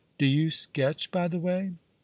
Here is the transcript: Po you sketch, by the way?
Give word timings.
Po 0.17 0.25
you 0.25 0.49
sketch, 0.49 1.11
by 1.11 1.27
the 1.27 1.37
way? 1.37 1.73